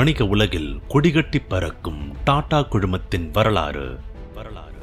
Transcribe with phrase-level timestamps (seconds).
[0.00, 3.98] வணிக உலகில் கொடிகட்டி பறக்கும் டாடா குழுமத்தின் வரலாறு.
[4.34, 4.78] வரலாறு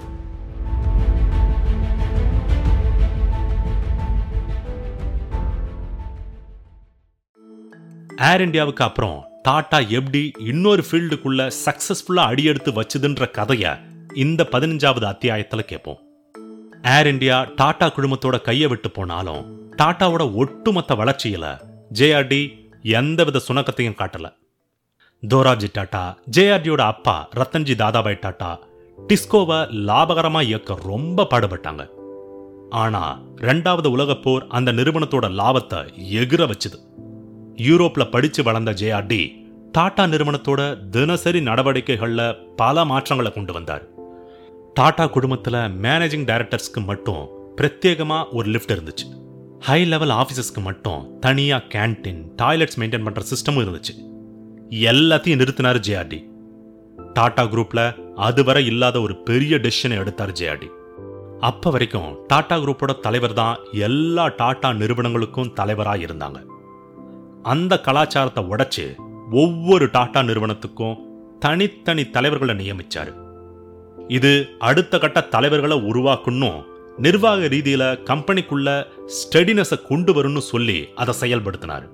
[8.22, 13.80] ஏர் இந்தியாவுக்கு அப்புறம் டாடா எப்படி இன்னொரு ஃபீல்டுக்குள்ள சக்சஸ்ஃபுல்லா அடியெடுத்து வச்சுதுன்ற கதைய
[14.14, 15.98] இந்த பதினஞ்சாவது அத்தியாயத்துல கேட்போம்
[16.82, 21.58] ஏர் இந்தியா டாடா குழுமத்தோட கையை விட்டு போனாலும் டாட்டாவோட ஒட்டுமொத்த வளர்ச்சியில
[21.94, 24.38] ஜேஆர்டி எந்தவித சுணக்கத்தையும் காட்டல.
[25.24, 28.60] தோராஜி டாட்டா ஜேஆர்டியோட அப்பா ரத்தன்ஜி தாதாபாய் டாட்டா
[29.00, 31.84] டிஸ்கோவை லாபகரமா இயக்க ரொம்ப பாடுபட்டாங்க.
[32.70, 33.02] ஆனா
[33.36, 35.80] ரெண்டாவது உலகப் போர் அந்த நிறுவனத்தோட லாபத்தை
[36.22, 36.78] எகிர வச்சுது.
[37.56, 39.22] யூரோப்ல படிச்சு வளர்ந்த ஜேஆர்டி
[39.72, 43.84] டாடா நிறுவனத்தோட தினசரி நடவடிக்கைகள்ல பல மாற்றங்களை கொண்டு வந்தார்.
[44.74, 47.24] டாடா குடும்பத்துல மேனேஜிங் டைரக்டர்ஸ்க்கு மட்டும்
[47.56, 49.08] பிரத்யேகமா ஒரு லிஃப்ட் இருந்துச்சு.
[49.60, 54.07] ஹை லெவல் ஆஃபீஸஸ்க்கு மட்டும் தனியா கேண்டீன் டாய்லெட்ஸ் மெயின்டைன் பண்ணுற சிஸ்டமும் இருந்துச்சு.
[54.72, 56.20] எல்லாத்தையும் நிறுத்தினார் ஜேஆர்டி
[57.14, 60.70] டாடா குரூப்பில் அதுவரை இல்லாத ஒரு பெரிய டெசிஷனை எடுத்தார் ஜேஆர்டி
[61.40, 66.40] அப்போ வரைக்கும் டாடா குரூப்போட தலைவர் தான் எல்லா டாடா நிறுவனங்களுக்கும் தலைவராக இருந்தாங்க.
[67.44, 68.96] அந்த கலாச்சாரத்தை உடைச்சு
[69.32, 70.98] ஒவ்வொரு டாடா நிறுவனத்துக்கும்
[71.40, 73.14] தனித்தனி தலைவர்களை நியமிச்சாரு.
[74.08, 76.60] இது அடுத்த கட்ட தலைவர்களை உருவாக்கணும்
[76.98, 78.86] நிர்வாக ரீதியில கம்பெனிக்குள்ள
[79.18, 81.88] ஸ்டெடினஸை கொண்டு வரும்னு சொல்லி அதை செயல்படுத்தினாரு.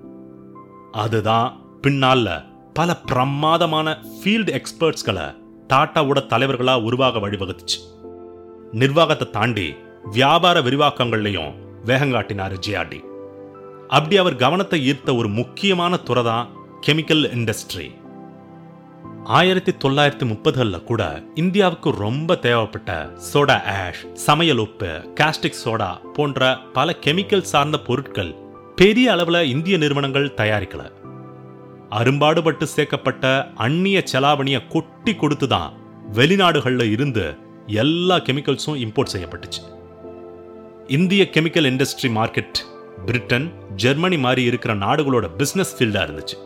[0.92, 5.36] அதுதான் பின்னால் பல பிரமாதமான ஃபீல்டு எக்ஸ்பர்ட்ஸ்களை
[5.74, 7.78] டாட்டாவோட தலைவர்களா உருவாக வழிவகுத்துச்சு.
[8.72, 9.74] நிர்வாகத்தை தாண்டி
[10.12, 11.52] வியாபார விரிவாக்கங்கள்லையும்
[11.86, 13.04] வேகங்காட்டினார் ஜிஆர்டி
[13.88, 16.50] அப்படி அவர் கவனத்தை ஈர்த்த ஒரு முக்கியமான துறை தான்
[16.86, 17.92] கெமிக்கல் இண்டஸ்ட்ரி
[19.24, 26.96] ஆயிரத்தி தொள்ளாயிரத்தி முப்பதுகளில் கூட இந்தியாவுக்கு ரொம்ப தேவைப்பட்ட சோடா ஆஷ் சமையல் உப்பு காஸ்டிக் சோடா போன்ற பல
[27.06, 28.36] கெமிக்கல் சார்ந்த பொருட்கள்
[28.76, 31.03] பெரிய அளவில் இந்திய நிறுவனங்கள் தயாரிக்கல.
[31.98, 33.26] அரும்பாடுபட்டு சேர்க்கப்பட்ட
[33.66, 35.74] அந்நிய செலாவணியை கொட்டி கொடுத்து தான்
[36.18, 37.26] வெளிநாடுகளில் இருந்து
[37.82, 39.62] எல்லா கெமிக்கல்ஸும் இம்போர்ட் செய்யப்பட்டுச்சு.
[40.88, 42.60] இந்திய chemical industry market
[43.06, 46.38] Britain Germany மாதிரி இருக்கிற நாடுகளோட பிஸ்னஸ் ஃபீல்டா இருந்துச்சு.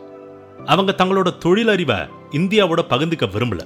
[0.66, 1.98] அவங்க தங்களோட தொழிலறிவை
[2.38, 3.62] இந்தியாவோட பகிர்ந்துக்க விரும்பல.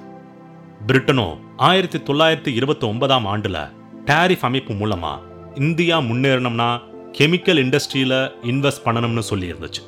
[0.86, 1.26] பிரிட்டனோ
[1.56, 3.58] ஆயிரத்தி தொள்ளாயிரத்தி இருபத்தி ஒன்பதாம் ஆண்டுல
[4.04, 5.12] டேரிஃப் அமைப்பு மூலமா
[5.54, 6.70] இந்தியா முன்னேறணும்னா
[7.18, 9.82] கெமிக்கல் இண்டஸ்ட்ரியில இன்வெஸ்ட் பண்ணணும்னு சொல்லி இருந்துச்சு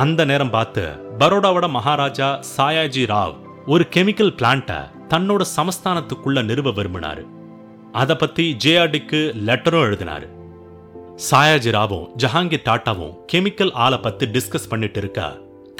[0.00, 0.84] அந்த நேரம் பார்த்து
[1.18, 3.34] பரோடாவோட மகாராஜா சாயாஜி ராவ்
[3.66, 4.78] ஒரு கெமிக்கல் பிளான்ட்டை
[5.08, 7.22] தன்னோட சமஸ்தானத்துக்குள்ள நிறுவ விரும்பினாரு.
[7.92, 10.26] அதை பத்தி ஜேஆர்டிக்கு லெட்டரும் எழுதினாரு.
[11.30, 15.28] சாயாஜி ராவும் ஜஹாங்கீர் டாட்டாவும் கெமிக்கல் ஆலை பத்தி டிஸ்கஸ் பண்ணிட்டு இருக்க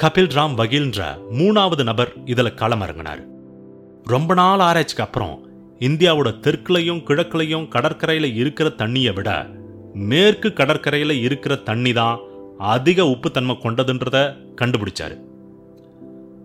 [0.03, 1.01] கபில் ராம் வகீல்ன்ற
[1.39, 3.23] மூணாவது நபர் இதுல களமிறங்கினார்.
[4.03, 5.35] ரொம்ப நாள் ஆராய்ச்சிக்கு அப்புறம்
[5.79, 9.29] இந்தியாவோட தெற்குலையும் கிழக்குலையும் கடற்கரையில இருக்கிற தண்ணியை விட
[9.93, 12.19] மேற்கு கடற்கரையில இருக்கிற தண்ணி தான்
[12.57, 15.19] அதிக உப்புத்தன்மை கொண்டதுன்றத கண்டுபிடிச்சாரு.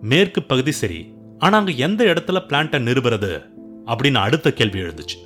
[0.01, 3.45] மேற்கு பகுதி சரி ஆனா அங்க எந்த இடத்துல பிளான்ட்டை நிறுவுறது
[3.85, 5.17] அப்படின்னு அடுத்த கேள்வி எழுந்துச்சு.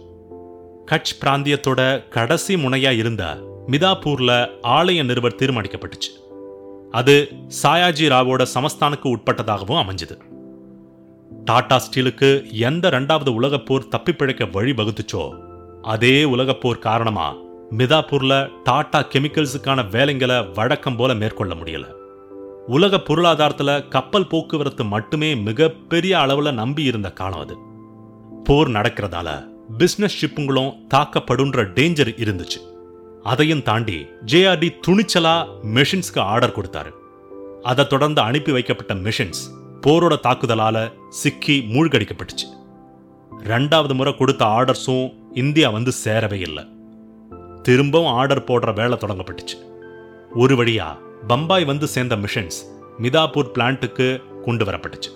[0.86, 3.38] கட்ச் பிராந்தியத்தோட கடைசி முனையா இருந்த
[3.68, 6.12] மிதாப்பூர்ல ஆலய நிறுவ தீர்மானிக்கப்பட்டுச்சு.
[6.92, 7.28] அது
[7.64, 10.20] சாயாஜி ராவோட சமஸ்தானுக்கு உட்பட்டதாகவும் அமைஞ்சது.
[11.46, 13.88] டாடா ஸ்டீலுக்கு எந்த ரெண்டாவது உலகப் போர்
[14.52, 15.40] வழி வகுத்துச்சோ
[15.82, 17.36] அதே உலகப்போர் காரணமாக காரணமா
[17.78, 21.86] மிதாப்பூரில் டாடா கெமிக்கல்ஸுக்கான வேலைங்களை வழக்கம் போல மேற்கொள்ள முடியல.
[22.68, 27.58] உலக பொருளாதாரத்தில் கப்பல் போக்குவரத்து மட்டுமே மிகப்பெரிய அளவில் நம்பி இருந்த காலம் அது.
[28.44, 29.48] போர் நடக்கிறதால
[29.78, 32.60] பிஸ்னஸ் ஷிப்புங்களும் தாக்கப்படுன்ற டேஞ்சர் இருந்துச்சு.
[33.24, 36.92] அதையும் தாண்டி ஜேஆர்டி துணிச்சலா மெஷின்ஸ்க்கு ஆர்டர் கொடுத்தாரு.
[37.64, 39.44] அதை தொடர்ந்து அனுப்பி வைக்கப்பட்ட மிஷின்ஸ்
[39.82, 42.48] போரோட தாக்குதலால சிக்கி மூழ்கடிக்கப்பட்டுச்சு.
[43.44, 46.74] ரெண்டாவது முறை கொடுத்த ஆர்டர்ஸும் இந்தியா வந்து சேரவே இல்லை.
[47.66, 49.56] திரும்பவும் ஆர்டர் போடுற வேலை தொடங்கப்பட்டுச்சு.
[50.36, 52.58] ஒரு வழியா பம்பாய் வந்து சேர்ந்த மிஷன்ஸ்
[53.02, 54.08] மிதாப்பூர் பிளான்ட்டுக்கு
[54.42, 55.12] கொண்டு வரப்பட்டுச்சு.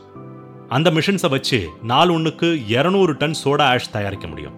[0.68, 4.56] அந்த மிஷின்ஸை வச்சு நாள் ஒன்றுக்கு இரநூறு டன் சோடா ஆஷ் தயாரிக்க முடியும்.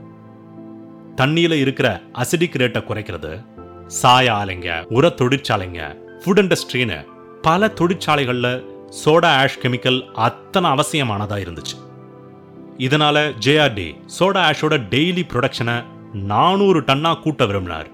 [1.16, 3.46] தண்ணியில இருக்கிற அசிடிக் ரேட்டை குறைக்கிறது
[3.88, 5.82] சாய ஆலைங்க உர தொழிற்சாலைங்க
[6.22, 7.06] ஃபுட் இண்டஸ்ட்ரின்னு
[7.42, 8.66] பல தொழிற்சாலைகள்ல
[9.06, 11.78] சோடா ஆஷ் கெமிக்கல் அத்தனை அவசியமானதா இருந்துச்சு.
[12.78, 13.90] இதனால ஜேஆர்டி
[14.20, 15.84] சோடா ஆஷோட டெய்லி ப்ரொடக்ஷனை
[16.14, 17.90] நானூறு டன்னா கூட்ட விரும்பினார்.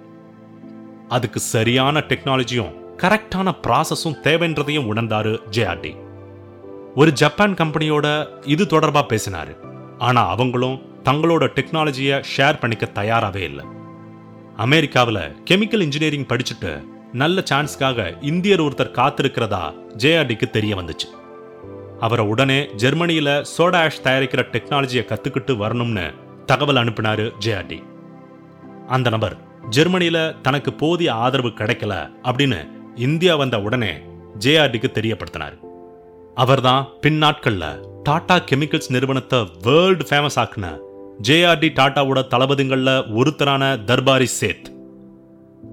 [1.08, 5.96] அதுக்கு சரியான டெக்னாலஜியும் கரெக்டான ப்ராசஸும் தேவைன்றதையும் உணர்ந்தாரு ஜேஆர்டி
[6.96, 9.56] ஒரு ஜப்பான் கம்பெனியோட இது தொடர்பா பேசினாரு.
[9.98, 13.66] ஆனா அவங்களும் தங்களோட டெக்னாலஜியை ஷேர் பண்ணிக்க தயாராகவே இல்லை.
[14.56, 21.06] அமெரிக்காவில் கெமிக்கல் இன்ஜினியரிங் படிச்சுட்டு நல்ல சான்ஸ்க்காக இந்தியர் ஒருத்தர் காத்திருக்கிறதா ஜேஆர்டிக்கு தெரிய வந்துச்சு.
[22.00, 26.13] அவரை உடனே ஜெர்மனியில சோடா ஆஷ் தயாரிக்கிற டெக்னாலஜியை கற்றுக்கிட்டு வரணும்னு
[26.46, 27.84] தகவல் அனுப்பினாரு ஜேஆர்டி
[28.88, 29.36] அந்த நபர்
[29.69, 31.94] ஜெர்மனியில தனக்கு போதிய ஆதரவு கிடைக்கல
[32.24, 32.60] அப்படின்னு
[32.95, 33.94] இந்தியா வந்த உடனே
[34.39, 35.56] ஜேஆர்டிக்கு தெரியப்படுத்தினார்.
[36.36, 37.66] அவர்தான் பின் நாட்கள்ல
[38.04, 40.78] டாடா கெமிக்கல்ஸ் நிறுவனத்தை வேர்ல்டு ஃபேமஸ் ஆக்குன
[41.28, 44.68] ஜேஆர்டி டாட்டாவோட தளபதிகள்ல ஒருத்தரான தர்பாரி சேத்.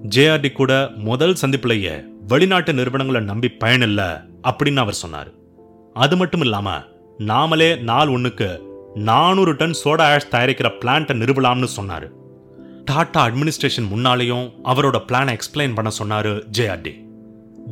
[0.09, 5.31] ஜேஆர்டி கூட முதல் சந்திப்புலயே வெளிநாட்டு நிறுவனங்களை நம்பி பயனில்ல அப்படின்னு அவர் சொன்னார்.
[5.95, 6.83] அது மட்டும் இல்லாம
[7.19, 8.59] நாமளே நாள் ஒண்ணுக்கு
[8.95, 12.09] நானூறு டன் சோடா ஆஷ் தயாரிக்கிற பிளான்ட்டை நிறுவலாம்னு சொன்னாரு.
[12.85, 16.93] டாடா அட்மினிஸ்ட்ரேஷன் முன்னாலேயும் அவரோட பிளானை எக்ஸ்பிளைன் பண்ண சொன்னார் ஜேஆர்டி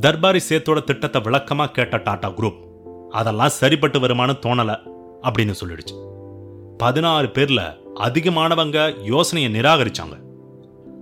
[0.00, 2.61] தர்பாரி சேத்தோட திட்டத்தை விளக்கமா கேட்ட டாடா குரூப்
[3.11, 4.76] அதெல்லாம் சரிப்பட்டு வருமானு தோணல
[5.23, 5.94] அப்படின்னு சொல்லிடுச்சு.
[6.79, 7.62] பதினாறு பேர்ல
[7.94, 10.17] அதிகமானவங்க யோசனையை நிராகரிச்சாங்க.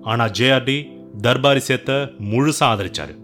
[0.02, 0.78] ஆனா ஜேஆர்டி
[1.20, 1.96] தர்பாரி சேத்தை
[2.30, 3.14] முழுசா ஆதரிச்சாரு.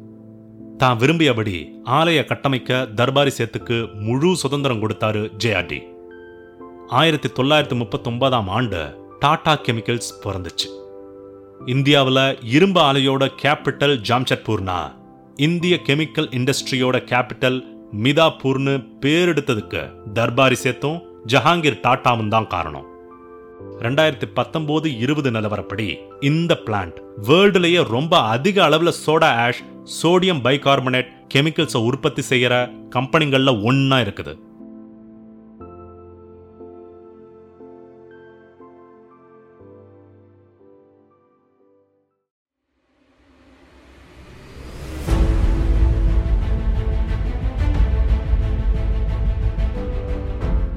[0.76, 1.56] தான் விரும்பியபடி
[1.98, 5.80] ஆலய கட்டமைக்க தர்பாரி சேத்துக்கு முழு சுதந்திரம் கொடுத்தாரு ஜேஆர்டி
[6.88, 10.68] ஆயிரத்தி தொள்ளாயிரத்தி முப்பத்தொன்பதாம் ஆண்டு டாடா கெமிக்கல்ஸ் பிறந்துச்சு.
[11.66, 14.78] இந்தியாவில் இரும்பு ஆலையோட கேபிட்டல் ஜாம்ஷெட்பூர்னா
[15.36, 17.58] இந்திய கெமிக்கல் இண்டஸ்ட்ரியோட கேபிட்டல்
[18.02, 19.82] மிதாப்பூர்னு பேரெடுத்ததுக்கு
[20.12, 22.86] தர்பாரி சேத்தும் ஜஹாங்கீர் டாட்டாவும் தான் காரணம்.
[23.80, 26.98] ரெண்டாயிரத்தி பத்தொன்பது இருபது நிலவரப்படி இந்த பிளான்ட்
[27.28, 29.62] வேர்ல்டுலேயே ரொம்ப அதிக அளவில் சோடா ஆஷ்
[30.02, 32.54] சோடியம் பைகார்பனேட் கெமிக்கல்ஸை உற்பத்தி செய்கிற
[32.90, 34.34] கம்பெனிகளில் ஒன்றா இருக்குது.